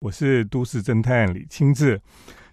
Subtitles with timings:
[0.00, 2.00] 我是都市侦探李清志。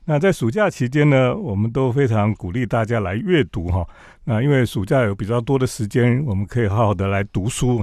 [0.03, 3.87] 那在暑假期间呢，我们都非常鼓励大家来阅读哈。
[4.25, 7.81] 那因为暑假有比较多的时间，我们可以好好的来读书。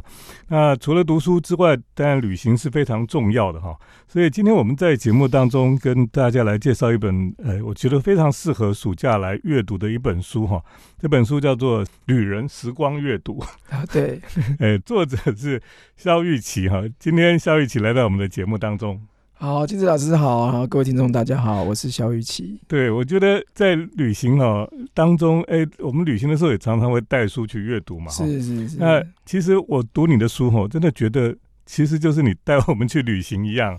[0.48, 3.74] 那除了读书之外，当然旅行是非常重要的哈。
[4.06, 10.62] 所以今天我们在节目当中跟大家来介绍一本，呃，我觉得非常适合暑假来阅读的一本书哈。
[10.98, 13.40] 这本书叫做《旅人时光阅读》
[13.74, 14.20] 啊，对，
[14.58, 15.62] 呃， 作者是
[15.96, 16.82] 肖玉琪哈。
[16.98, 19.00] 今天肖玉琪来到我们的节目当中。
[19.44, 22.58] 好，金子老师好，好，各位听众大家好，我是肖雨琪。
[22.66, 28.10] 对，我觉得在旅行哦当中，哎，我们旅行的时候也常常会带书去阅读嘛。
[28.10, 28.78] 是是是。
[28.78, 33.78] 那其实我读你的书哦，真的觉得其实就是你带我们去旅行一样。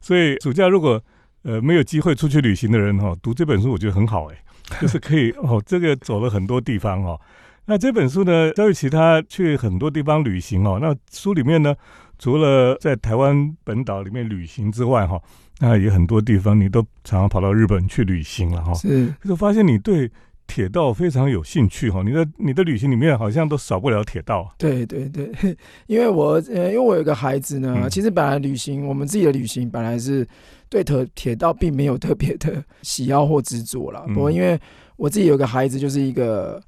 [0.00, 0.98] 所以暑假如果
[1.42, 4.36] 呃没有机会出去旅行的人哈，读这本书我觉得很好哎，
[4.80, 7.20] 就是可以哦，这个走了很多地方哦。
[7.66, 11.74] 那这本书呢，肖玉琪他去很多地方旅行哦，那书里面呢。
[12.18, 15.20] 除了在台湾本岛里面旅行之外，哈，
[15.58, 18.72] 那也很多地方你都常常跑到日本去旅行了，哈。
[18.74, 20.08] 是，就发现你对
[20.46, 22.00] 铁道非常有兴趣，哈。
[22.04, 24.54] 你的你的旅行里面好像都少不了铁道。
[24.56, 25.32] 对对对，
[25.88, 30.24] 因为我呃，因为我有个孩子呢，其实本来旅行我们自己的旅行本来是
[30.68, 34.04] 对铁铁道并没有特别的喜好或执着了。
[34.14, 34.56] 不过因为
[34.94, 36.62] 我自己有个孩子，就是一个。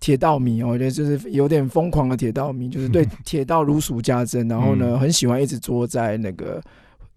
[0.00, 6.60] 铁道迷，我觉得就是有点疯狂的铁道迷，就是对铁道如数家珍，然后呢，很喜欢一直坐在那个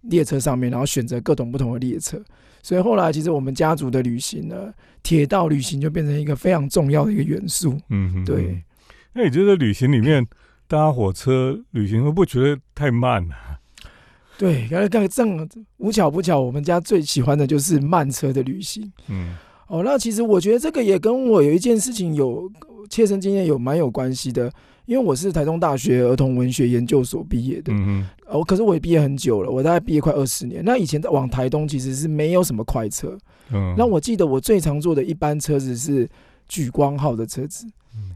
[0.01, 2.21] 列车上面，然后选择各种不同的列车。
[2.61, 7.77] 所以后来，其实我们家族的旅行呢，铁道旅行就变成一个非常重要的一个元素。
[7.89, 8.61] 嗯哼，对。
[9.13, 10.25] 那你觉得旅行里面
[10.67, 13.35] 搭火车旅行会不会觉得太慢了？
[14.37, 15.47] 对，刚刚正
[15.77, 18.91] 无巧不巧，我们家最喜欢的就是慢车的旅行。
[19.07, 19.37] 嗯。
[19.67, 22.49] 哦，那其实我觉得这个也跟我有一件事情有
[22.89, 24.51] 切身经验有蛮有关系的，
[24.85, 30.61] 因为我是台中大学儿童文学研究所毕业的，嗯哦，可是我也毕业很久了，我大概毕业快二十年。
[30.65, 33.17] 那以前往台东其实是没有什么快车，
[33.51, 36.07] 嗯，那我记得我最常坐的一班车子是
[36.49, 37.65] 莒光号的车子，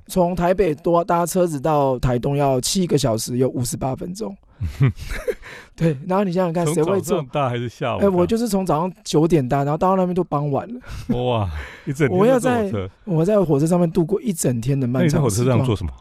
[0.08, 4.36] 从台北多搭车子到台东要七个小时有五十八分钟。
[5.76, 7.24] 对，然后你想想看，谁会坐？
[7.32, 8.00] 大还是下午？
[8.00, 10.80] 哎，我就是从早上九点搭，然后到那边都傍晚了。
[11.16, 11.50] 哇，
[11.86, 12.72] 一整天我要在
[13.06, 15.20] 我在火车上面度过一整天的漫长。
[15.20, 15.92] 在火车上做什么？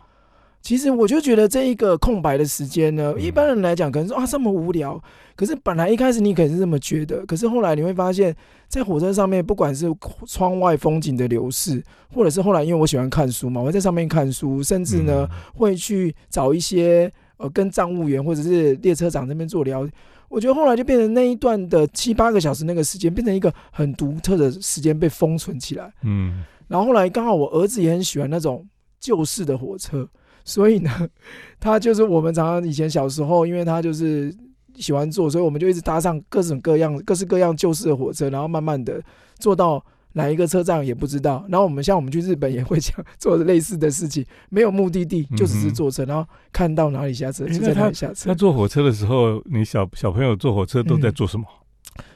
[0.62, 5.00] 其实我就觉得这一个空白的时间呢，一般人来讲可能说啊这么无聊。
[5.36, 8.34] 可是本来一开始你可能是这么觉得，可是后来你会发现，
[8.66, 9.86] 在火车上面，不管是
[10.26, 17.12] 窗外风景的流逝，或者是后来因为我喜欢看书嘛，我在上面看书，甚至呢会去找一些。
[17.38, 19.86] 呃，跟站务员或者是列车长那边做聊，
[20.28, 25.92] 我觉得后来就变成那一段的七八个小时那个时间，变成一个很独特的时间被封存起来。
[26.02, 28.66] 嗯，然后后来刚好我儿子也很喜欢那种
[28.98, 30.08] 旧式的火车，
[30.44, 30.90] 所以呢，
[31.60, 34.34] 他就是我们常常以前小时候，因为他就是
[34.76, 39.02] 喜欢坐，所以我们就一直搭上各种各样、各式各样旧式的火车，然后慢慢的
[39.38, 39.84] 坐到。
[40.16, 48.24] 哪一个车站也不知道，然后我们像我们去日本也会这样做类似的事情，没有目的地，就只是坐车，然后看到哪里下车就在哪里下车。
[48.24, 51.44] 那坐火车的时候，你小小朋友坐火车都在做什么？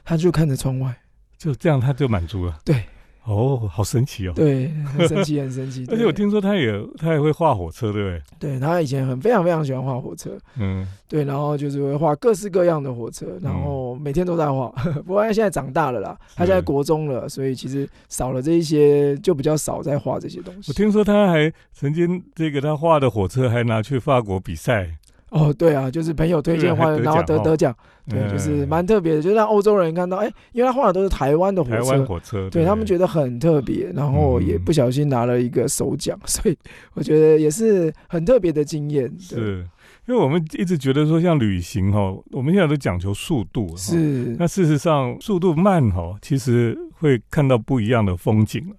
[0.03, 0.97] 他就看着窗外，
[1.37, 2.59] 就这样他就满足了。
[2.65, 2.84] 对。
[3.25, 4.32] 哦，好神奇哦！
[4.34, 5.86] 对，很神奇，很神奇。
[5.92, 8.22] 而且我听说他也他也会画火车，对不对？
[8.38, 14.69] 对他以前很非常非常喜欢画火车，嗯，对，然后就是会画各式各样的火车，然后每天都在画。
[15.06, 20.70] 不过他现在长大了啦，他现在国中了，所以其实少了这一些，就比较少在画这些东西。
[20.70, 24.97] 我听说他还曾经这个他画的火车还拿去法国比赛。
[25.32, 27.74] 哦，对啊，就是朋友推荐画，然后得得奖，
[28.08, 36.58] 对，就是蛮特别的，就让欧洲人看到，哎，因为他画的都是台湾的火车，台湾火车，对他们觉得很特别，然后也不小心拿了一个首奖， 所以
[36.94, 39.08] 我觉得也是很特别的经验。
[39.20, 39.64] 是，
[40.10, 48.75] 因为我们一直觉得说，像旅行哈，我们现在都讲求速度，是，那事实上速度慢哈，其实会看到不一样的风景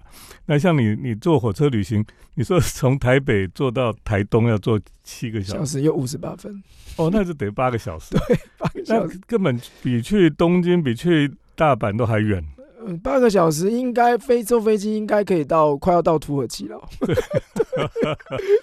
[0.46, 2.04] 那像你，你坐火车旅行，
[2.36, 6.62] 你说从台北坐到台东要坐七个小时，小时又五十八分，
[6.98, 12.44] 哦，那就得八个小时， 对，八个小时，根本比去东京、比去大阪都还远。
[12.86, 16.82] 嗯，八个小时应该飞坐飞机应该可以到快要到土耳其了。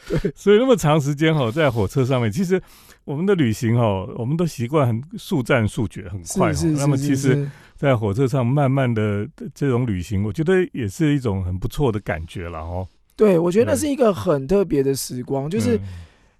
[0.08, 2.60] 对，所以那么长时间哈，在火车上面，其实
[3.04, 6.52] 我们的旅行哈，我们都习惯很速战速决，很快。
[6.52, 6.80] 是是是。
[6.80, 7.48] 那么其实。
[7.78, 9.24] 在火车上慢慢的
[9.54, 12.84] 这种旅行，我觉得也是一种很不错的感觉了哦。
[13.14, 15.78] 对，我觉得那是一个很特别的时光，就是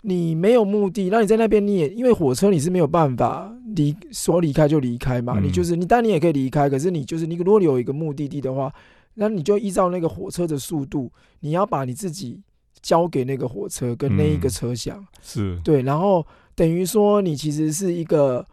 [0.02, 8.72] 你没有目的，那你在那边你也因为火车你是没有办法离说离开就离开嘛，你就是你，但你也可以离开，可是你就是你如果有一个目的地的话，
[9.14, 11.10] 那你就依照那个火车的速度，
[11.40, 12.40] 你要把你自己
[12.82, 15.58] 交给那个火车跟那一个车厢，是。
[15.64, 18.46] 对，然后等于说你其实是一个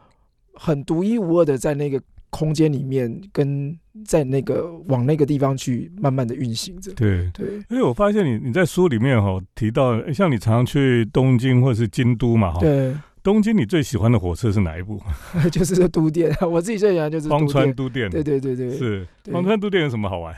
[0.54, 2.02] 很独一无二的在那个。
[2.32, 3.74] 空间里面，跟
[4.04, 6.92] 在那个往那个地方去慢慢的运行着。
[6.92, 12.94] 对，对，因为我发现你你在书里面哈提到，像你常常去东京或者是京都嘛哈，对，
[13.26, 15.02] 东京你最喜欢的火车是哪一部？
[15.52, 17.46] 就是这都电， 我自己最喜欢就是荒。
[17.48, 20.34] 川都电，对对对对，是对荒川都电有什么好玩？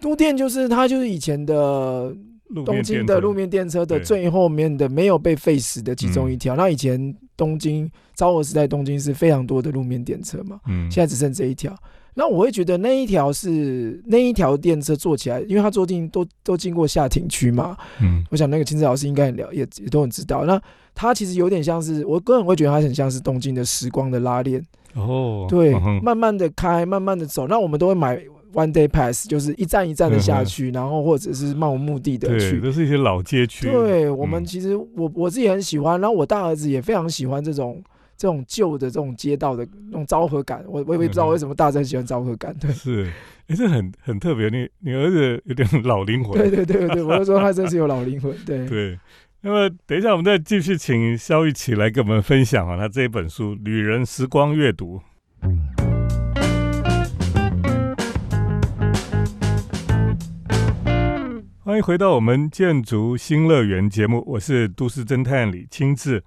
[0.00, 2.16] 都电就是它就是以前的
[2.48, 6.56] 路东京的路面电车的最后面的没有被废死的其中一条。
[6.56, 11.76] 那以前东京昭和时代东京是非常多的路面电车嘛，嗯，现在只剩这一条。
[12.14, 18.24] 那我会觉得那一条是那一条电车坐起来，因为它坐进都都经过下町区嘛，嗯。
[18.30, 20.44] 我想那个青子老师应该很了也也都很知道。
[20.44, 20.60] 那
[20.94, 24.62] 它其实有点像是我个人会觉得它很像是东京的时光的拉链，
[24.94, 27.46] 哦，对，嗯慢慢的开，慢慢的走。
[27.46, 28.20] 那我们都会买
[28.52, 32.60] one day pass，就是一站一站的下去，然后或者是漫无目的的对，去。
[32.60, 34.44] 都是一些老街区，对我们嗯。
[34.44, 37.82] 其实我我自己很喜欢，然后我大儿子也非常喜欢这种
[38.20, 40.62] 这种旧的这种街道的那种昭和感。
[40.68, 42.70] 我我也不知道为什么大家喜欢昭和感，对。
[42.70, 43.10] 是，
[43.46, 44.50] 哎，这很很特别。
[44.50, 48.64] 你你儿子有点老灵魂，对对对对，我就说他真是有老灵魂，对。
[48.68, 48.98] 对。
[49.40, 54.98] 那么等一下，我们再继续请肖玉琪来跟我们分享啊，他这一本书《旅人时光阅读》。
[61.64, 66.22] 欢迎回到我们建筑新乐园节目，我是都市侦探李清志。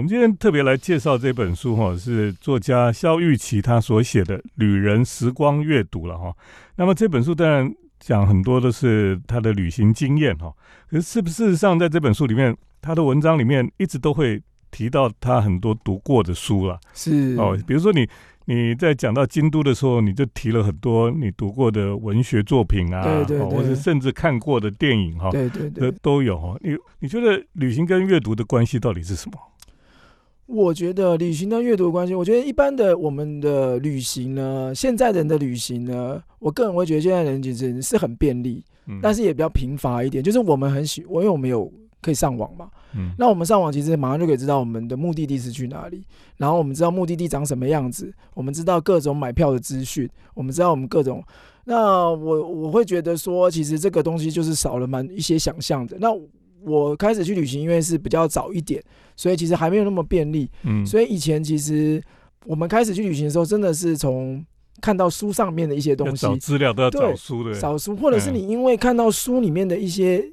[0.00, 6.34] 我们今天特别来介绍这本书哈，是作家肖玉琪他所写的《旅人时光阅读》了哈。
[6.76, 10.50] 那么这本书当然讲很多都是他的旅行经验哈，
[10.88, 18.08] 可是是不是事实上在这本书里面，他的文章里面一直都会提到他很多读过的书了是哦，比如说你。
[18.46, 26.56] 你在讲到京都的时候，你就提了很多你读过的文学作品啊，对对或者甚至看过的电影哈，对对都对，都有哈。
[26.62, 29.38] 你你觉得旅行跟阅读的关系到底是什么？
[30.50, 40.22] 我觉得旅行跟阅读的关系，我觉得一般的我们的旅行呢，现在人的旅行呢，我个人会觉得现在人其实是很便利，嗯但是也比较贫乏一点。
[40.22, 46.02] 就是我们很喜，我因为我们有可以上网嘛，嗯那我们上网其实马上就可以知道我们的目的地是去哪里，
[46.36, 51.22] 然后我们知道目的地长什么样子，我们知道各种买票的资讯，我们知道我们各种。
[51.64, 55.96] 那我我会觉得说，其实这个东西就是少了蛮一些想象的。
[56.00, 56.08] 那
[56.62, 58.82] 我开始去旅行，因为是比较早一点，
[59.20, 60.48] 所以其实还没有那么便利。
[60.62, 60.86] 嗯。
[60.86, 62.02] 所以以前其实
[62.46, 64.42] 我们开始去旅行的时候，真的是从
[64.80, 68.34] 看到书上面的一些东西找，资料都要找书的，找书，或者是嗯。
[68.36, 70.24] 你因为看到书里面的一些，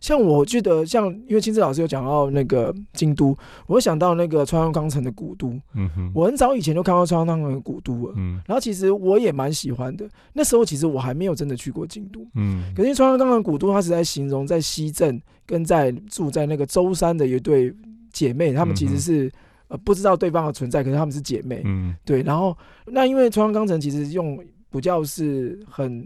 [0.00, 5.48] 像我记得，像因为青志老师有讲到那个京都，我会想到那个川端康成的古都。
[5.74, 8.06] 嗯哼，我很早以前就看到川端康成的古都。
[8.06, 8.40] 了，嗯。
[8.46, 10.08] 然后其实我也蛮喜欢的。
[10.32, 12.72] 那时候其实我还没有真的去过京都，嗯。
[12.74, 17.70] 可是川端康成的古都，它是在形容在西镇跟在住在那个舟山的一对
[18.12, 19.30] 姐妹，她们其实是。
[19.68, 24.36] 呃，不知道对方的存在，可是她们是姐妹，嗯对，然后那因为川端康城其实用
[24.68, 26.04] 比较是很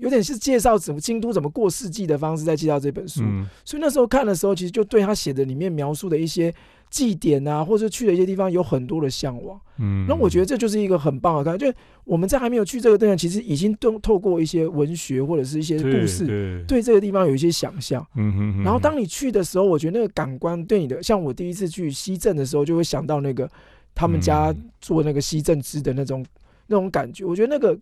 [0.00, 6.52] 有点是介绍怎么京都怎么过世纪的方式在介绍这本书，嗯所以那时候看的时候，其实就对他写的里面描述的一些
[6.88, 9.60] 祭典啊，或者去的一些地方有很多的向往。
[9.78, 11.72] 嗯，那我觉得这就是一个很棒的看，就
[12.04, 18.04] 我们在还没有去这个地方，其实已经都透过一些文学或者是一些故事，对，对这个地方有一些想象。
[18.16, 23.48] 嗯哼哼，然后当你去的时候，我觉得那个感官对你的，像我第一次去西镇的时候，就会想到那个
[23.94, 26.24] 他们家嗯做那个西镇汁的那种
[26.66, 27.24] 那种感觉。
[27.24, 27.78] 我觉得那个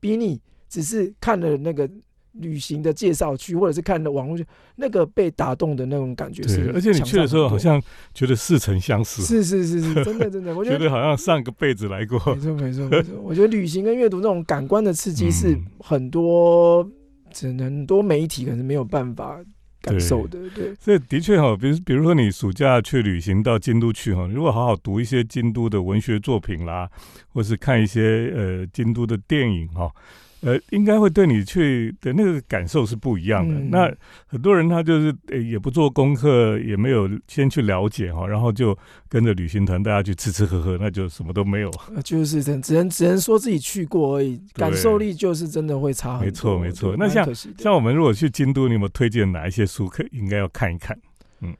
[0.00, 1.88] 比你只是看了那个
[2.32, 4.38] 旅行的介绍区，或者是看了网络，
[4.76, 7.82] 那个被打动的那种感觉是对，而且你去的时候好像
[8.14, 13.20] 觉得似曾相识，是是是是，真的 真的，我觉得好像上个辈子来过，没错没错没错。
[13.22, 16.88] 我觉得旅行跟阅读那种感官的刺激是嗯很多
[17.32, 19.40] 只能很多媒体可能没有办法
[19.80, 20.74] 感受的，对。
[20.76, 26.88] 所以的确哈，比如比如说你暑假去旅行到京都去哈，如果好好读一些京都的文学作品啦，
[27.30, 29.90] 或是看一些呃京都的电影哈，
[30.40, 33.54] 呃，应该会对你去的那个感受是不一样的。
[33.54, 33.92] 嗯那
[34.26, 38.76] 很多人他就是呃也不做功课，也没有先去了解哈，然后就
[39.08, 41.70] 跟着旅行团大家去吃吃喝喝，那就什么都没有。
[41.94, 46.24] 呃就是真只能只能说自己去过而已，感受力就是真的会差很多。
[46.26, 50.96] 没错没错那像像我们如果去京都，你有没有推荐哪一些书可应该要看一看？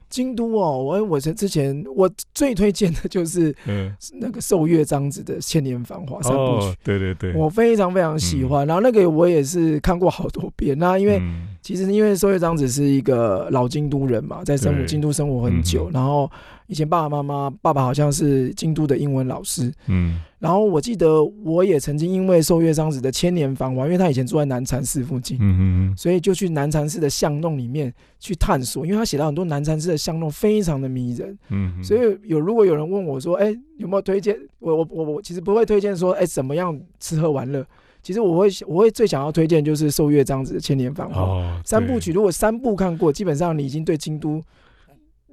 [0.09, 8.65] 京都哦，我我之前我最推荐的就是嗯，那个寿月章子的《千年繁华》三部哦曲，，对对对，我非常非常喜欢。
[8.67, 10.77] 然后那个我也是看过好多遍。
[10.77, 11.47] 那因为嗯。
[11.61, 16.31] 其实因为寿月章子是一个老京都人嘛，在生活京都生活很久，嗯然后
[16.69, 34.37] 以前爸爸妈妈，爸爸好像是京都的英文老师，嗯然后我记得我也曾经因为受月章子的千年繁华，因为他以前住在南禅寺附近，嗯嗯所以就去南禅寺的巷弄里面去探索，因为他写到很多南禅寺的巷弄非常的迷人，嗯嗯，所以有如果有人问我说，哎、有没有推荐？
[34.59, 37.65] 我我我我其实不会推荐说，哎、怎么样吃喝玩乐。
[38.01, 42.13] 其实我会我会最想要推荐就是受月章子的千年繁华、哦三部曲。
[42.13, 44.41] 如果三部看过，基本上你已经对京都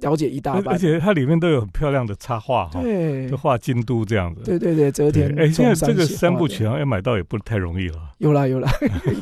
[0.01, 0.67] 了解一大半。
[0.67, 4.41] 而而且它里面都有很漂亮的插画哈，对就画京都这样子。
[4.43, 7.95] 对对对，泽田哎，现在这个三部曲好像要买到也不太容易了。
[8.19, 8.71] 有啦有啦，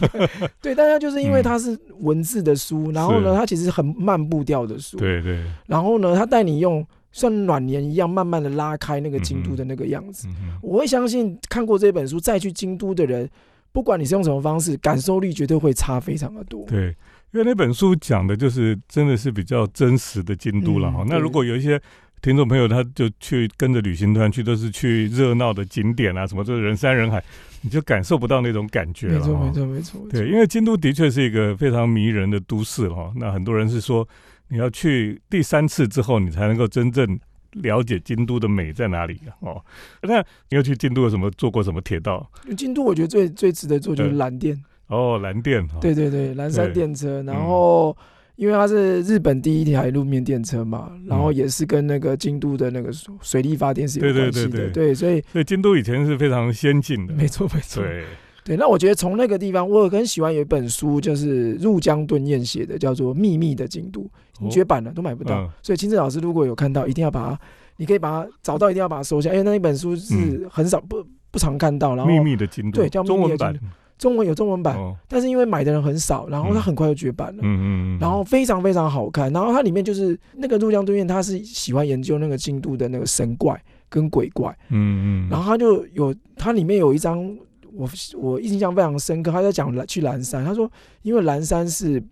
[0.61, 10.27] 对，大家就是因为它是文字的书，然后呢，它其实很慢步调的书，，对对，然后呢，它带你用像暖帘一样，慢慢的拉开那个京都的那个样子。
[10.61, 13.29] 我会相信看过这本书再去京都的人，
[13.73, 16.63] 不管你是用什么方式，感受力绝对会差非常的多。
[16.65, 16.95] 对，
[17.35, 21.03] 因为那本书讲的就是真的是比较真实的京都了哈。
[21.03, 21.79] 嗯那如果有一些
[22.21, 27.21] 听众朋友，他就去跟着旅行团去，都是去热闹的景点啊，什么就是人山人海，
[27.59, 29.19] 你就感受不到那种感觉了。
[29.19, 33.11] 没错没错没错，对，因为京都的确是一个非常迷人的都市哈。
[33.17, 34.07] 那很多人是说，
[34.47, 37.19] 你要去第三次之后，你才能够真正
[37.51, 39.61] 了解京都的美在哪里哦。
[40.01, 42.31] 那你要去京都有什么坐过什么铁道？
[42.55, 45.77] 京都我觉得最最值得做就是对蓝电，哦，蓝电哈。
[45.81, 46.73] 对对对，蓝山对。
[46.73, 47.95] 电车，然后。
[48.37, 54.71] 因为它是日本第一台路面电车嘛，然后也是跟那个京都的那个水力发电是有关系的，对对。
[54.71, 57.13] 对，所以所以京都以前是非常先进的。
[57.13, 58.03] 没错没错，对，
[58.43, 64.05] 对，那我觉得从那个地方，我很喜欢有一本书，就是入江敦彦写的，叫做《秘密的京都》，
[64.51, 65.43] 绝版了，都买不到。
[65.43, 65.49] 嗯。
[65.63, 67.39] 所以青志老师如果有看到，一定要把它，
[67.77, 71.01] 你可以把它找到，一定要把它收下，因为那一本书是很少不
[71.31, 73.53] 不常看到，然后秘密的京都，对叫秘密的中文版。
[73.53, 73.61] 京，
[73.97, 76.61] 中文有中文版，哦，但是因为买的人很少，然后它嗯。
[76.65, 77.41] 很快就绝版了。
[77.43, 77.63] 嗯嗯
[77.95, 87.23] 嗯，然后非常非常好看，然后它里面就是那个入江对面，他是喜欢研究那个京都的那个神怪跟鬼怪，嗯嗯，然后他就有，它里面有一张
[87.71, 90.69] 我我印象非常深刻，他在讲去蓝山，他说
[91.03, 92.03] 因为蓝山是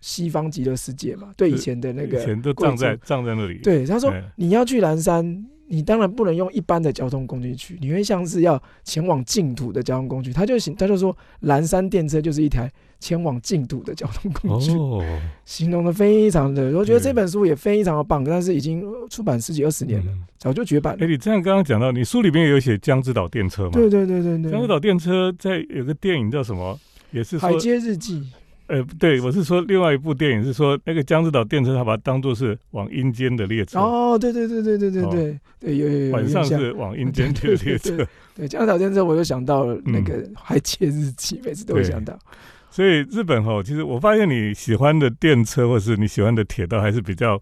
[0.00, 10.32] 西方极乐世界嘛，对以前的那个以前都葬在族葬在那里，，对，他说你要去蓝山，你当然不能用一般的交通工具去，你会像是要前往净土的交通工具。
[10.32, 15.04] 他就形他就说蓝山电车就是一台前往净土的交通工具，哦，
[15.44, 21.08] 形容的非常的，我觉得对这本书也非常的棒，但是已经出版十几二十年了，嗯早就绝版了哎，。
[21.08, 23.72] 你这样刚刚讲到，你书里面也有写江之岛电车嘛？
[23.72, 26.78] 对对对对对，江之岛电车在有个电影叫什么？
[27.10, 28.26] 也是说海，街日记。
[28.68, 38.08] 呃，对，我是说另外一部电影是说那个江之岛电车，他把它当做是往阴间的列车，哦，对对对对对对哦对对，有有有晚上是往阴间去的列车对对。
[38.36, 42.16] 对，江岛电车我就想到了那个《海街日记》，每次都会想到。
[42.70, 47.40] 所以日本哈，其实我发现你喜欢的电车或是你喜欢的铁道，还是比较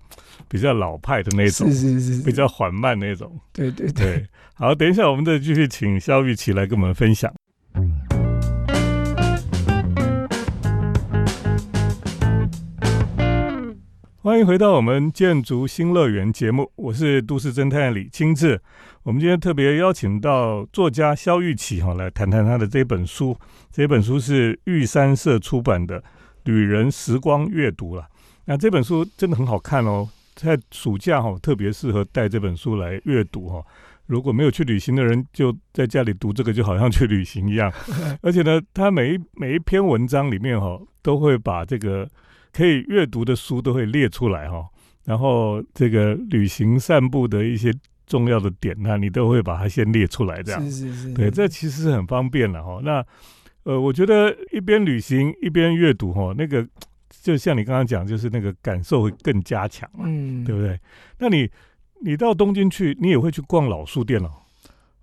[0.48, 3.36] 比较老派的那种是，是是，是比较缓慢那种。
[3.52, 4.04] 对对对。
[4.06, 7.30] 对，好，等一下我们再继续请肖玉琪来跟我们分享。
[14.26, 18.60] 欢迎回到我们建筑新乐园节目，我是都市侦探李清志。
[19.04, 23.38] 我们今天特别邀请到作家肖玉琪哈来谈谈他的这本书。
[23.70, 26.00] 这本书是玉山社出版的
[26.42, 28.04] 《旅人时光阅读》了。
[28.46, 33.64] 那这本书真的很好看哦，在暑假哈特别适合带这本书来阅读哈。
[34.06, 37.72] 如果没有去旅行的人，就在家里读这个，就好像去旅行一样。
[38.22, 42.10] 而且呢，他每一每一篇文章里面哈，都会把这个
[42.56, 44.64] 可以阅读的书都会列出来哈。
[45.04, 47.70] 然后这个旅行散步的一些
[48.06, 50.60] 重要的点，那你都会把它先列出来，这样。
[50.64, 52.80] 是是是，对，这其实是很方便了哈。
[52.82, 53.04] 那
[53.64, 56.66] 呃，我觉得一边旅行一边阅读哈，那个
[57.22, 60.80] 就像你刚刚讲，就是那个感受会更加强嘛，嗯，对不对？
[61.18, 61.48] 那你
[62.00, 64.30] 你到东京去，你也会去逛老书店哦。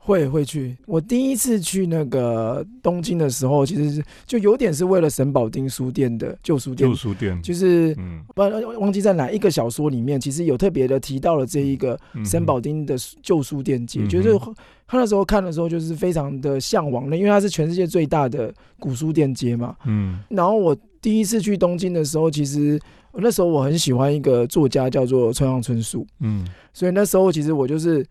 [0.05, 0.75] 会会去。
[0.85, 8.41] 我第一次去那个东京的时候，其实是就有点是为了神保町书店的旧书店旧，书店，就是嗯，不
[8.81, 14.37] 忘记在哪一个小说里面，其实有特别的提到了这一个嗯森保町的旧书店街，就是
[14.85, 19.75] 他那时候看的时候就是非常的向往的，因为它是全世界最大的古书店街嘛。
[19.85, 20.19] 嗯。
[20.27, 22.77] 然后我第一次去东京的时候，其实
[23.13, 26.45] 那时候我很喜欢一个作家叫做村上春树，嗯。
[26.73, 28.05] 所以那时候其实我就是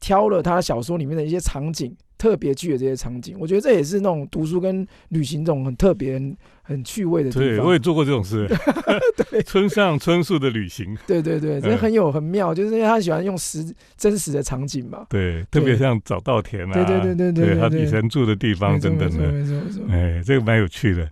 [0.00, 8.48] 挑了他小说里面的一些场景，特别去的这些场景，我觉得这也是那种读书跟旅行这种很特别、很很趣味的地对，我也做过这种事。
[9.30, 15.06] 对村上春树的旅行，对 对对，这嗯很有很妙，就是因为他喜欢用实真实的场景嘛。
[15.08, 19.84] 对，特别像早稻田啊，对对对对对对他以前住的地方等等的，没错没错没错。
[19.90, 21.04] 哎，这个蛮有趣的。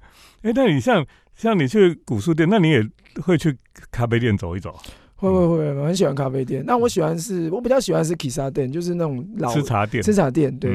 [0.42, 1.04] 哎，那你像
[1.34, 2.82] 像你去古书店，那你也
[3.22, 3.56] 会去
[3.90, 4.74] 咖啡店走一走？
[5.18, 6.62] 会会会，我很喜欢咖啡店。
[6.64, 10.70] 那我喜欢是，我比较喜欢是 Kissa 店，就是那种老吃茶店，吃茶店，对，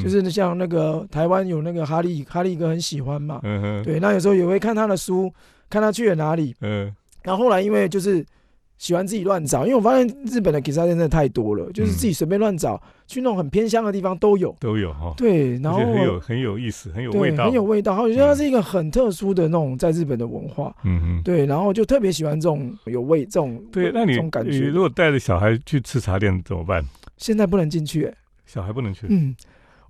[0.00, 3.40] 就是像那个台湾有那个哈利，哈利哥很喜欢嘛，
[3.84, 5.32] 对，那有时候也会看他的书，
[5.68, 6.54] 看他去了哪里。
[6.60, 6.94] 嗯。
[7.24, 8.24] 然后后来因为就是
[8.78, 14.54] 喜欢自己乱找，因为我发现日本的 Kissa 店真的太多了，就是自己随便乱找，去那种很偏乡的地方都有。
[14.60, 18.00] 都有哈，对，然后很有很有意思，很有味道，很有味道。
[18.00, 20.72] 我觉得它是一个很特殊的那种在日本的文化。
[20.84, 21.22] 嗯嗯。
[21.24, 24.78] 对，然后就特别喜欢这种有味这种对，那你这种感觉你如。
[24.78, 26.84] 果带着小孩去吃茶店怎么办？
[27.16, 28.14] 现在不能进去、欸，
[28.46, 29.06] 小孩不能去。
[29.08, 29.34] 嗯，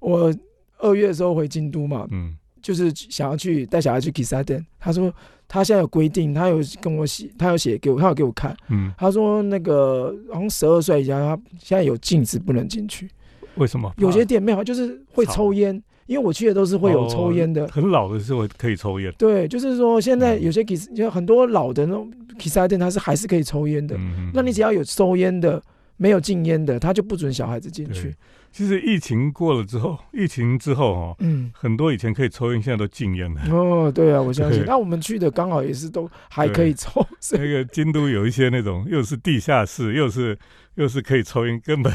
[0.01, 0.35] 我
[0.79, 5.13] 二月的时候回京都嘛，嗯就是想要去带小孩去 Kissa 店，他说
[5.49, 13.09] 他现在有规定，他有跟我写，他有写给我，他有给我看，嗯，他说那个好像十二岁以下，他现在有禁止不能进去，
[13.57, 13.91] 为什么？
[13.97, 15.75] 有些店没有，就是会抽烟，
[16.07, 17.65] 因为我去的都是会有抽烟的。
[17.65, 19.13] 哦很老的时候可以抽烟。
[19.17, 23.97] 对，就是说现在嗯有些 Kiss 就很多老的那种 Kissa 店，它是还是可以抽烟的。
[23.97, 25.63] 嗯那你只要有抽烟的，
[25.97, 28.15] 没有禁烟的，他就不准小孩子进去对。
[28.51, 33.43] 其实疫情过了之后，疫情之后哦，嗯，很多以前可以抽烟，现在都禁烟了。
[33.51, 34.65] 哦，对啊，我相信。
[34.65, 40.37] 那我们去的刚好也是都还可以抽，那个京都有一些那种，又是地下室，又是
[40.75, 41.93] 又是可以抽烟，根本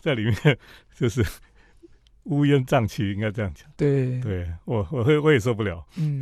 [0.00, 0.58] 在里面
[0.98, 1.24] 就是
[2.24, 3.68] 乌烟瘴气，应该这样讲。
[3.76, 5.84] 对，对我，我会我也受不了。
[5.98, 6.20] 嗯，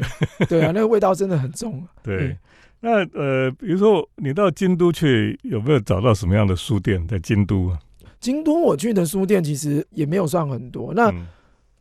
[0.48, 1.86] 对啊，那个味道真的很重。
[2.02, 2.38] 对 对，
[2.80, 7.78] 那呃，比如说你到京都去，有没有找到什么样的书店在京都啊？
[8.20, 11.26] 京都我去的书店其实也没有算很多，那嗯。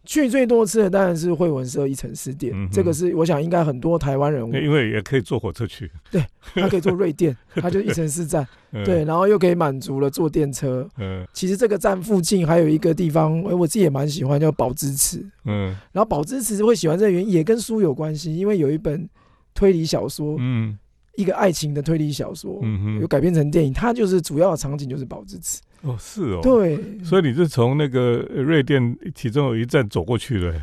[0.05, 5.91] 去最多次的当然是惠文社一城四店，嗯这个是我想应该很多台湾人，因为也可以坐火车去。
[6.09, 6.23] 对
[6.55, 10.87] 他可以坐瑞电，他就一城四站， 嗯对，，然后又可以满足了坐电车。
[10.97, 11.27] 嗯。
[11.31, 15.23] 其实这个站附近还有一个地方，哎，我自己也蛮喜欢，叫宝芝池。
[15.45, 15.75] 嗯。
[15.91, 19.07] 然后宝芝池会喜欢这个原因也跟书有关系，因为有一本
[19.53, 20.75] 推理小说，嗯。
[21.17, 25.59] 一个爱情的推理小说，嗯哼，有改编成电影，它就是主要的场景就是宝芝池。
[25.81, 30.53] 哦是哦，，对，所以你是从那个呃瑞典其中有一站走过去的。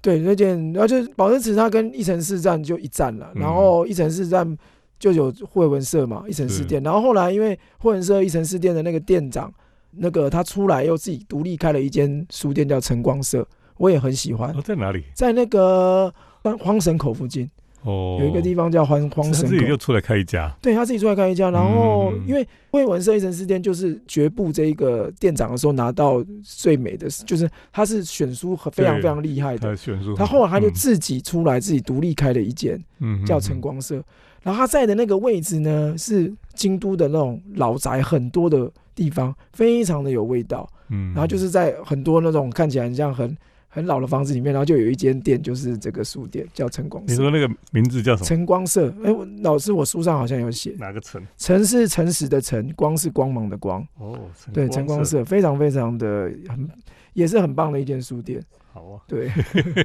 [0.00, 3.42] 对，瑞典，然后就是宝芝池，它跟一城市站就一站了，嗯。
[3.42, 4.56] 然后一城市站
[4.96, 9.52] 就有惠文社嘛，一城市店，然后后来因为惠文社一城市店的那个店长，
[9.90, 13.46] 那个他出来又自己独立开了一间书店叫晨光社，
[13.76, 14.50] 我也很喜欢。
[14.56, 15.02] 哦，，在哪里？
[15.14, 16.12] 在那个
[16.42, 17.50] 荒荒神口附近
[17.82, 19.50] 哦，有一个地方叫荒荒是他神。
[19.50, 20.54] 自己又出来开一家。
[20.60, 34.02] 对他自己出来开一家，然后嗯因为惠文社一城四店就是绝部这一个店长的时候拿到最美的，就是他是选书很非常非常厉害的，他选书，他后来他就嗯自己出来，自己独立开了一间嗯叫晨，光社，
[34.42, 40.68] 然后他在的那个位置呢是京都的那种老宅很多的地方，非常的有味道。
[40.90, 43.36] 嗯然后就是在很多那种看起来很像很
[43.78, 47.14] 很老的房子里面，然后就有一间店，就是这个书店叫晨光社。
[47.14, 48.26] 你说那个名字叫什么？
[48.26, 51.22] 晨光社，哎，我老师我书上好像有写，哪个城？
[51.36, 54.18] 晨是诚实的晨，光是光芒的光，哦，
[54.52, 56.68] 对，晨光社非常非常的很，
[57.12, 58.42] 也是很棒的一间书店。
[58.72, 59.00] 好啊。
[59.06, 59.30] 对，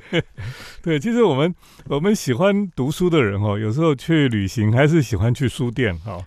[0.82, 1.53] 对，其实我们
[1.88, 6.25] 我们喜欢读书的人哦，有时候去旅行还是喜欢去书店哈、哦，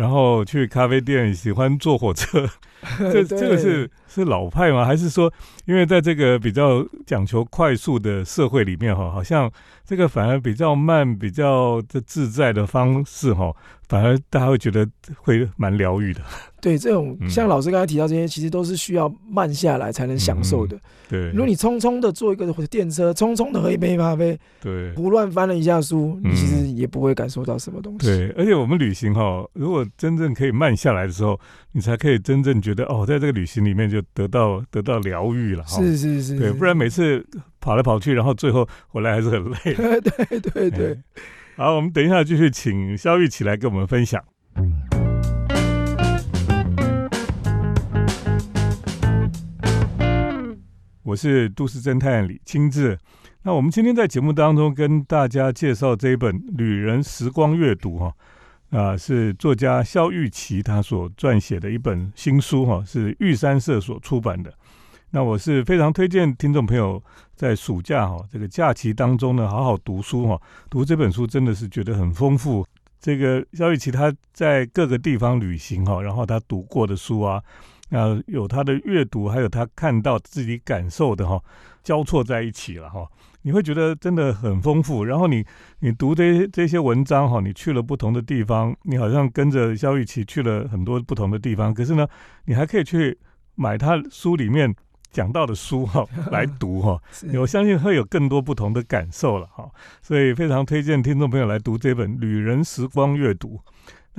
[0.00, 2.48] 然后去咖啡店，喜欢坐火车。
[2.98, 4.82] 这这个是是老派吗？
[4.86, 5.30] 还是说，
[5.66, 9.52] 因为在这个比较讲求快速的社会里面哈，好像
[9.84, 13.54] 这个反而比较慢、比较的自在的方式哈，
[13.86, 16.22] 反而大家会觉得会蛮疗愈的。
[16.62, 20.78] 对，这种嗯像老师刚才提到这些，其实都是需要慢下来才能享受的。
[21.06, 28.06] 对，如果你匆匆的坐一个电车，匆匆的喝一杯咖啡，对胡乱翻了一下书，嗯你其实也不会感受到什么东西。
[28.06, 31.38] 对，而且我们旅行哈，如果真正可以慢下来的时候，
[31.72, 35.80] 你才可以真正觉得哦，在这个旅行里面就得到得到疗愈了哈。
[35.80, 37.26] 是是是，对，不然每次
[37.60, 39.58] 跑来跑去，然后最后回来还是很累。
[40.00, 40.98] 对对对。
[41.56, 44.22] 好，我们等一下继续请肖玉起来跟我们分享。
[51.02, 52.96] 我是都市侦探李清志。
[53.42, 58.14] 那我们今天在节目当中跟大家介绍这一本《旅人时光阅读》哈，啊，
[58.70, 64.52] 啊是作家肖玉琪他所撰写的一本新书哈，是玉山社所出版的。
[65.10, 67.02] 那我是非常推荐听众朋友
[67.34, 72.64] 在暑假哈这个假期当中呢，好好读书哈，读这本书真的是觉得很丰富。
[73.00, 77.42] 这个肖玉琪他在各个地方旅行哈，然后他读过的书啊，
[77.90, 81.42] 啊有他的阅读，还有他看到自己感受的哈，
[81.82, 83.04] 交错在一起了哈。
[83.42, 85.04] 你会觉得真的很丰富。
[85.04, 85.44] 然后你
[85.80, 91.72] 你读这这些文章哈，你去了不同的地方，你好像跟着肖玉琪去了很多不同的地方。
[91.72, 92.06] 可是呢，
[92.44, 93.18] 你还可以去
[93.54, 94.74] 买他书里面
[95.10, 97.00] 讲到的书哈 来读哈。
[97.38, 99.70] 我相信会有更多不同的感受了哈，
[100.02, 103.56] 所以非常推荐听众朋友来读这本《旅人时光阅读》。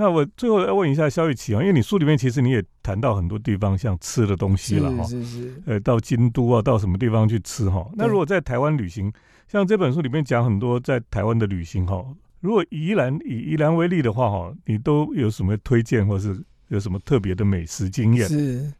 [0.01, 7.87] 那我最后要问一下肖玉琪啊，因为你书里面其实你也谈到很多地方，像吃的东西了哈，是是是，呃，到京都啊，到什么地方去吃哈？
[7.93, 9.13] 那如果在台湾旅行，
[9.47, 12.03] 像这本书里面讲很多在台湾的旅行哈，
[12.39, 16.35] 如果宜兰以宜兰为例的话哈，你都有什么推荐，或是
[16.69, 18.27] 有什么特别的美食经验？
[18.27, 18.73] 是，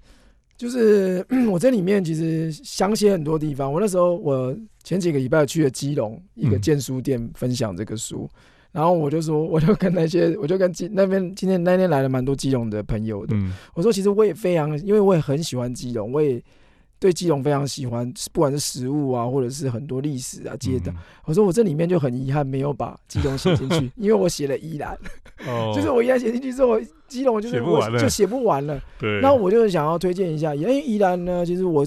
[0.57, 3.71] 就是 我这里面其实想写很多地方。
[3.71, 8.27] 我那时候我前几个礼拜去了基隆一个建书店分享这个书。
[8.71, 13.35] 然后我就说，我就跟那些，我就跟基那边今天那天来了蛮多基隆的朋友的。
[13.73, 16.41] 我说，其实我也非常，因为我也很喜欢基隆，我也
[16.97, 20.93] 对基隆非常喜欢，不管是食物啊，或者是很多历史啊、街道。
[21.25, 24.97] 我说，我这里面就很遗憾没有把基隆写进去， 因为我写了宜兰，
[25.75, 26.79] 就是我宜兰写进去之后，
[27.09, 28.79] 基隆就是我就写不完了。
[28.97, 29.19] 对。
[29.19, 31.85] 那我就想要推荐一下，因为宜兰呢，其实我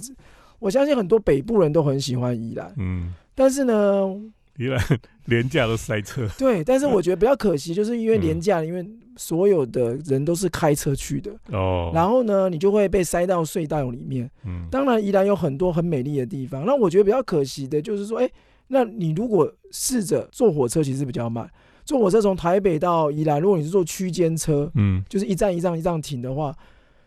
[0.58, 2.74] 我相信很多北部人都很喜欢宜兰。
[2.76, 3.14] 嗯。
[3.34, 4.14] 但是呢。
[4.56, 4.80] 宜兰
[5.26, 8.86] 廉价都塞车，对，但是我觉得比较可惜，就是因为廉价，因为
[9.16, 11.32] 所有的人都是开车去的。
[11.50, 14.30] 哦，然后呢，你就会被塞到隧道里面。
[14.44, 18.30] 嗯，当然宜兰有很多很美丽的地方，那我觉得比较可惜的就是说，哎，
[18.68, 21.48] 那你如果试着坐火车，其实比较慢，
[21.84, 26.54] 坐火车从台北到宜兰，如果你是坐区间车，嗯，就是一站一站一站停的话。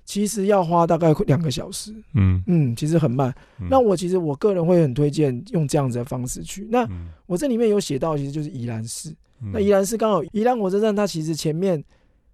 [0.08, 3.32] 其实要花大概两个小时，嗯嗯，其实很慢。
[3.70, 6.66] 那我其实我个人会很推荐用这样子的方式去。
[6.72, 6.88] 那
[7.26, 9.14] 我这里面有写到，其实就是宜兰市。
[9.52, 11.84] 那宜兰市刚好宜兰火车站，它其实前面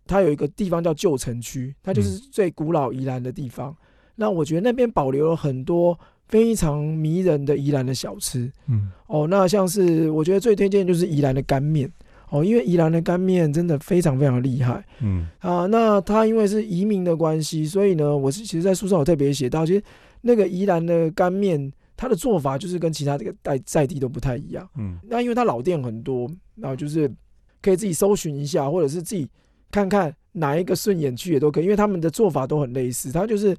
[0.06, 3.76] 它有一个地方叫旧城区，它就是最古老宜兰的地方。
[4.14, 8.52] 那我觉得那边保留了很多非常迷人的宜兰的小吃。
[8.68, 11.92] 嗯哦，那像是我觉得最推荐就是宜兰的干面。
[12.34, 19.84] 哦，因为宜兰的干面真的非常非常厉害，嗯啊，那他因为是移民的关系，所以呢，我是其实，在书上我特别写到，其实
[20.22, 27.08] 那个宜兰的干面，它的做法就是跟其他这个在在地都不太一样，嗯，那因为它老店很多，然后就是
[27.62, 29.30] 可以自己搜寻一下，或者是自己
[29.70, 33.56] 看看哪一个顺眼去也都可以，因为他们的做法都很类似，它就是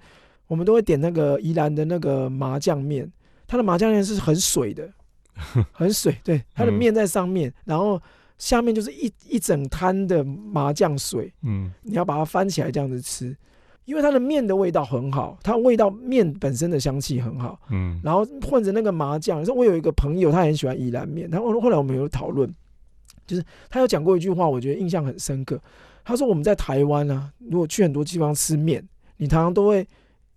[0.49, 3.09] 我们都会点那个宜兰的那个麻酱面，
[3.47, 4.91] 它的麻酱面是很水的，
[5.71, 8.03] 很水，对，它的面在上面，然后。
[8.45, 13.35] 下面就是一一整滩的麻酱水，嗯，你要把它翻起来这样子吃，
[13.87, 19.43] 因为它的面的味道很好，它味道面本身的香气很好，嗯，然后混着那个麻酱。
[19.43, 22.55] 说我有一个朋友，他很喜欢宜兰面，然后后来我们有讨论，
[23.27, 25.59] 就是他有讲过一句话，我觉得印象很深刻。
[26.05, 29.89] 他说我们在台湾啊，如果去很多地方吃面，你常常都会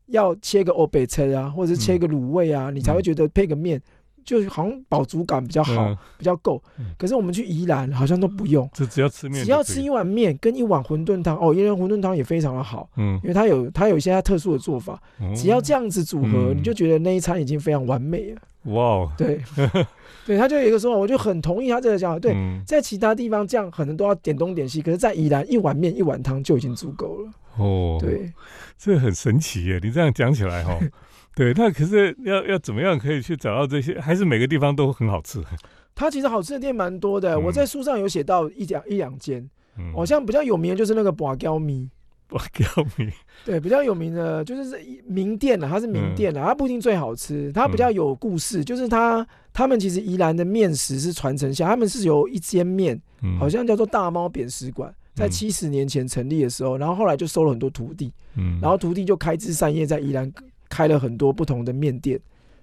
[0.05, 3.81] 要切个欧北车啊，或者是切个卤味啊，你才会觉得配个面。
[4.27, 6.61] 就好像饱足感比较好，比较够。
[6.97, 11.37] 可是我们去宜兰好像都不用，就只要吃面，只要吃一碗面跟一碗馄饨汤。
[11.39, 15.01] 哦，宜兰馄饨汤也非常的好，嗯，因为它有它有一些它特殊的做法。
[15.33, 18.41] 只要这样子组合，你就觉得那一餐已经非常完美了。
[18.73, 19.41] 哇，对，
[20.27, 22.19] 对，他就有一个说法，我就很同意他这个讲法。
[22.19, 22.35] 对，
[22.65, 27.31] 在其他地方这样可能都要点东点西，可是，在宜兰一碗面一碗汤就已经足够了。
[27.55, 28.33] 哦，对，
[28.77, 29.79] 这很神奇耶！
[29.81, 30.77] 你这样讲起来哈。
[31.37, 33.99] 对，那可是要要怎么样可以去找到这些？
[34.01, 35.39] 还是每个地方都很好吃？
[35.93, 37.39] 它其实好吃的店蛮多的。
[37.39, 39.47] 我在书上有写到一两一两间，
[39.93, 41.87] 好像比较有名的就是那个八胶米。
[42.27, 42.65] 八胶
[42.97, 43.09] 米，
[43.45, 48.65] 对，比较有名的就是名店了，它是名店了，它不一定最好吃，它比较有故事。
[48.65, 52.99] 就是它他们其实宜兰的面食是传承下，他们是有一间面，
[53.39, 60.29] 好像叫做大猫扁食馆，在七十年前成立的时候，然后后来就收了很多徒弟，嗯，然后徒弟就开枝散叶在宜兰。
[60.69, 62.19] 开了很多不同的面店，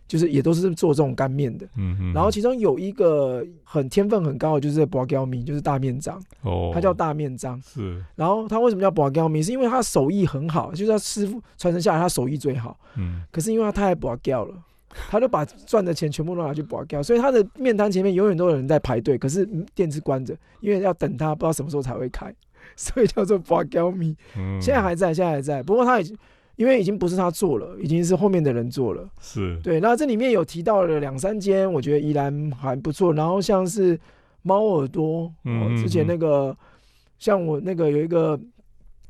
[0.07, 1.67] 就是也都是做这种干面的。
[1.77, 2.13] 嗯嗯。
[2.13, 6.23] 然后其中有一个很天分很高的，就是博高米，就是大面张。
[6.43, 6.71] 哦。
[6.75, 7.61] 他叫大面张。
[7.63, 8.05] 是。
[8.15, 9.43] 然后他为什么叫博高米？
[9.43, 12.79] 是因为他手艺很好，就是他师傅传承下来，他手艺最好。
[12.97, 13.23] 嗯。
[13.31, 14.55] 可是因为他太博高了，
[15.09, 22.33] 他就把赚的钱全部都拿去博高，所以他的面摊前面永远都有人在排队，可是店是关着，因为要等他，不知道什么时候才会开，
[22.77, 24.15] 所以叫做博高米。
[24.37, 24.61] 嗯。
[24.61, 26.15] 现在还在，现在还在，不过他已经。
[26.57, 29.09] 因为已经不是他做了，已经是后面的人做了。
[29.21, 33.13] 是对，那这里面有提到了两三间，我觉得依然还不错。
[33.13, 33.99] 然后像是
[34.43, 36.57] 猫耳朵，嗯，之前那个
[37.19, 38.39] 像我那个有一个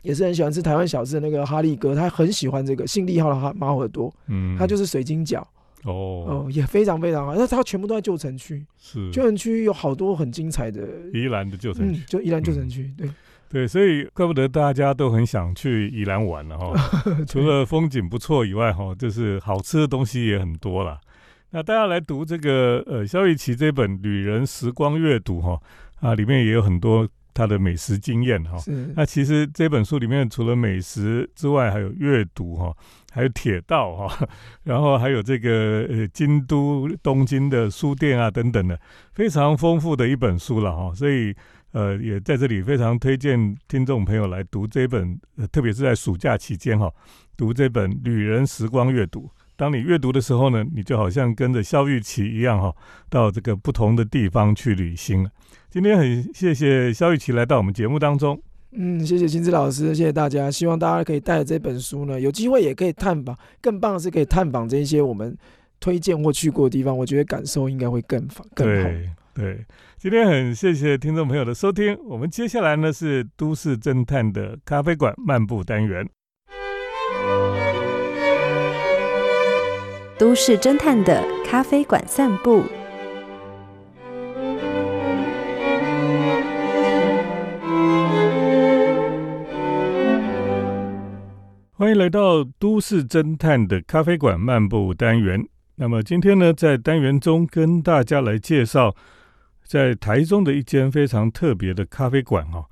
[0.02, 5.40] 也是很喜欢吃台湾小吃的那个哈利哥，他很喜欢这个姓利号的哈猫耳朵，嗯，他就是水晶饺，
[5.84, 7.34] 哦哦，也非常非常好。
[7.34, 13.08] 那他全部都在旧城区，是旧城区有好多很精彩的宜兰的旧城区，就宜兰旧城区，对。
[13.54, 16.72] 对，所以怪不得大家都很想去宜兰玩了哈。
[17.24, 20.98] 除了风景不错以外，哈，就是好吃的东西也很多了。
[21.50, 25.56] 那大家来读这个呃肖玉琪这本《旅人时光阅读》哈
[26.00, 28.58] 啊，里面也有很多他的美食经验哈。
[28.58, 32.76] 是那其实这本书里面除了美食之外，还有阅读哈，
[33.12, 34.28] 还有铁道哈，
[34.64, 38.76] 然后还有这个呃京都、东京的书店啊等等的，
[39.12, 40.92] 非常丰富的一本书了哈。
[40.92, 41.32] 所以
[41.74, 46.88] 呃也在这里非常推荐听众朋友来读这本，呃特别是在暑假期间哈，
[47.36, 49.22] 读这本《旅人时光阅读》。
[49.56, 52.74] 当你阅读的时候呢，你就好像跟着肖玉琪一样哈，
[53.10, 55.30] 到这个不同的地方去旅行了。
[55.68, 58.40] 今天很谢谢肖玉琪来到我们节目当中。
[58.70, 60.50] 嗯，谢谢金子老师，谢谢大家。
[60.50, 63.36] 希望大家可以带着这本书呢，有机会也可以探访。
[63.60, 65.36] 更棒的是可以探访这一些我们
[65.78, 68.20] 推荐或去过的地方，我觉得感受应该会更
[68.54, 68.88] 更好。
[68.88, 69.64] 对对，
[70.04, 71.98] 今天很谢谢听众朋友的收听。
[72.04, 76.06] 我们接下来呢是都市侦探的咖啡馆漫步单元。
[80.18, 82.64] 都市侦探的咖啡馆散步。
[91.72, 95.48] 欢迎来到都市侦探的咖啡馆漫步单元。
[95.76, 98.94] 那么今天呢，在单元中跟大家来介绍，
[99.64, 102.64] 在台中的一间非常特别的咖啡馆哈。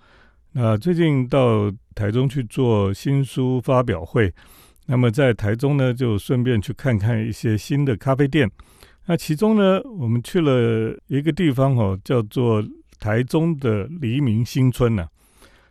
[0.52, 4.32] 那最近到台中去做新书发表会。
[4.86, 8.50] 那么在台中呢，就顺便去看看一些新的咖啡店。
[9.06, 12.62] 那其中呢，我们去了一个地方哦，叫做
[12.98, 15.06] 台中的黎明新村呢。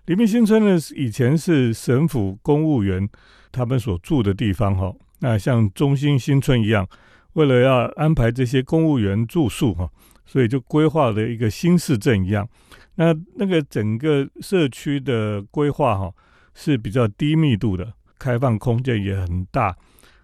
[0.06, 3.08] 黎明新村呢，以前是省府公务员
[3.52, 4.92] 他们所住的地方哈。
[5.20, 6.88] 那像中心新村一样，
[7.34, 9.90] 为了要安排这些公务员住宿哈，
[10.32, 12.48] 所以就规划了一个新市镇一样。
[12.96, 16.10] 那那个整个社区的规划哈，
[16.54, 17.92] 是比较低密度的。
[18.18, 19.76] 开放空间也很大，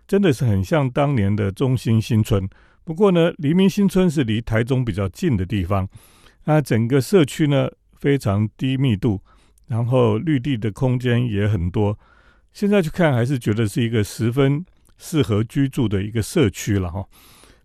[0.08, 2.48] 真的是很像当年的中心新村。
[2.86, 5.86] 不过呢，黎明新村是离台中比较近的地方，
[6.46, 7.68] 那整个社区呢
[7.98, 9.20] 非常低密度，
[9.68, 12.00] 然后绿地的空间也很多。
[12.54, 14.66] 现在去看还是觉得是一个十分
[14.98, 17.06] 适合居住的一个社区了哈。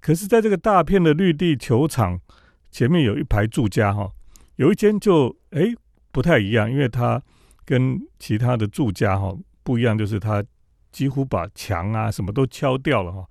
[0.03, 2.21] 可是，在这个大片的绿地球场
[2.71, 4.11] 前面有一排住家哈，
[4.57, 5.73] 有一间就哎
[6.11, 7.23] 不太一样，因为它
[7.65, 9.35] 跟其他的住家哈。
[9.65, 10.43] 不一样，就是它
[10.91, 13.25] 几乎把墙啊什么都敲掉了哈，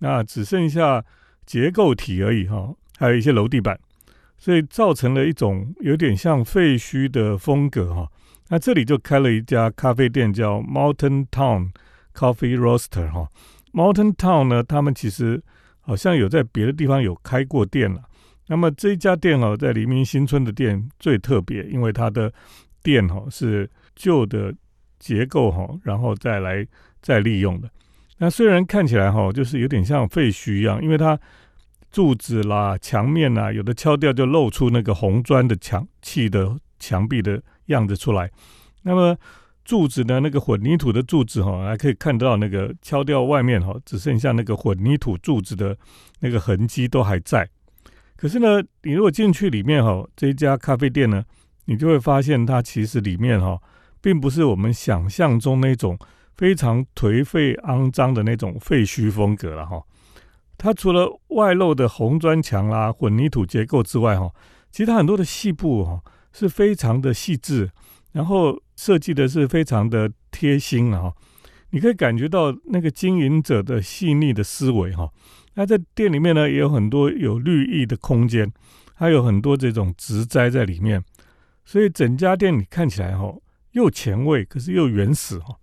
[0.00, 1.04] 那只剩下
[1.46, 3.78] 结构体而已哈，还有一些楼地板，
[4.38, 8.10] 所以造成了一种有点像废墟的风格哈。
[8.48, 11.70] 那这里就开了一家咖啡店，叫 Mountain Town
[12.12, 13.28] Coffee Roaster 哈。
[13.72, 15.40] Mountain Town 呢，他们其实
[15.88, 18.00] 好像有在别的地方有开过店了。
[18.46, 22.32] 那么这一家店哦，在黎明新村的店最特别，因为它的
[22.80, 24.54] 店哈是旧的。
[25.00, 26.66] 结构哈，然后再来
[27.00, 27.70] 再利用的。
[28.16, 31.16] 那虽然看起来哈，就是有点像废墟一样，因为它
[31.92, 38.28] 柱子啦、墙面呐，有的敲掉就露出那个红砖的墙砌的墙壁的样子出来。
[38.82, 39.16] 那么
[39.68, 45.76] 柱子呢，那个混凝土的柱子哈，还可以看到那个敲掉外面哈，只剩下那个混凝土柱子的
[46.20, 47.46] 那个痕迹都还在。
[48.16, 51.22] 可是呢，你如果进去里面哈，这一家咖啡店呢，
[51.66, 53.60] 你就会发现它其实里面哈。
[54.00, 55.98] 并不是我们想象中那种
[56.36, 59.82] 非常颓废、肮脏的那种废墟风格了哈。
[60.56, 64.30] 它除了外露的红砖墙啦、混凝土结构之外哈，
[64.70, 66.00] 其他很多的细部哈
[66.32, 67.68] 是非常的细致，
[68.12, 71.12] 然后设计的是非常的贴心啊。
[71.70, 75.10] 你可以感觉到那个经营者的细腻的思维哈。
[75.54, 78.50] 那在店里面呢，也有很多有绿意的空间，
[78.94, 81.04] 还有很多这种植栽在里面，
[81.64, 83.34] 所以整家店你看起来哈。
[83.72, 85.54] 又前卫，可是又原始哈，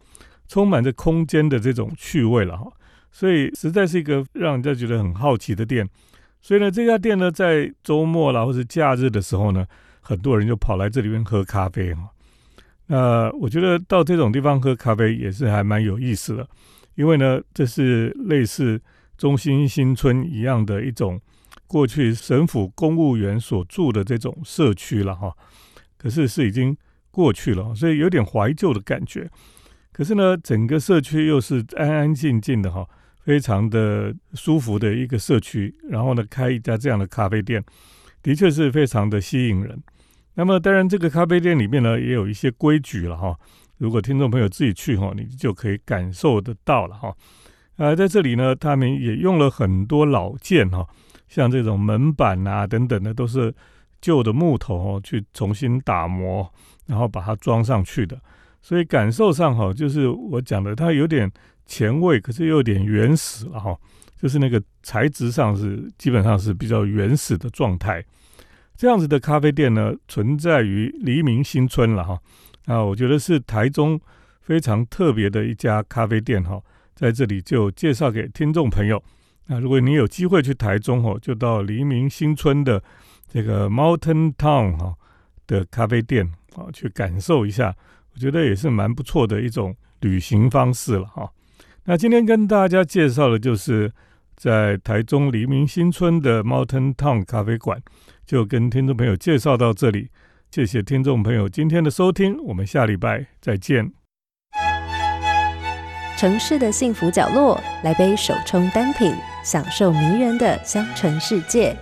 [0.47, 2.71] 充满着空间的这种趣味了哈，
[3.11, 5.89] 所以实在是一个让人家觉得很好奇的店。
[6.39, 9.65] 所以呢，这家店呢，在周末啦或者假日的时候呢，
[10.01, 12.11] 很多人就跑来这里面喝咖啡哈。
[12.87, 16.47] 那我觉得到这种地方喝咖啡也是还蛮有意思的，
[16.95, 18.81] 因为呢，这是类似
[19.17, 21.19] 中心新村一样的一种
[21.67, 25.33] 过去省府公务员所住的这种社区了哈。
[25.97, 26.77] 可是是已经。
[27.15, 29.31] 过去了，所以有点怀旧的感觉。
[29.93, 32.85] 可是呢，整个社区又是安安静静的哈，
[33.23, 35.73] 非常的舒服的一个社区。
[35.89, 37.63] 然后呢，开一家这样的咖啡店，
[38.21, 39.81] 的确是非常的吸引人。
[40.35, 43.35] 那么，当然这个咖啡店里面呢，也有一些规矩了哈。
[43.77, 47.15] 如果听众朋友自己去哈，你就可以感受得到了哈。
[47.77, 50.87] 呃，在这里呢，他们也用了很多老件哈，
[51.27, 53.53] 像这种门板啊等等的，都是
[53.99, 56.49] 旧的木头哦，去重新打磨。
[56.87, 58.15] 然后把它装上去的，
[58.61, 61.27] 所以感受上哈，就是我讲的，它有点
[61.65, 63.75] 前卫，可是又有点原始了哈，
[64.21, 68.05] 就是那个材质上是基本上是比较原始的状态。
[68.77, 72.19] 这样子的咖啡店呢，存在于黎明新村了哈。
[72.65, 73.99] 啊，我觉得是台中
[74.41, 76.61] 非常特别的一家咖啡店哈，
[76.93, 79.01] 在这里就介绍给听众朋友。
[79.47, 82.81] 那如果你有机会去台中哦，就到黎明新村的
[83.27, 84.95] 这个 Mountain Town 哈
[85.45, 87.75] 的咖啡店啊，去感受一下，
[88.13, 91.29] 我觉得也是蛮不错的一种旅行方式了哈。
[91.83, 93.91] 那今天跟大家介绍的就是
[94.35, 97.79] 在台中黎明新村的 Mountain Town 咖啡馆，
[98.25, 100.09] 就跟听众朋友介绍到这里。
[100.51, 103.91] 谢谢听众朋友今天的收听，我们下礼拜再见。
[106.17, 111.75] 城市的幸福角落，来杯手冲单品，享受迷人的香醇世界。